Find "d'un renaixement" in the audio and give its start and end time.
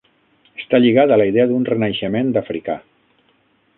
1.51-2.33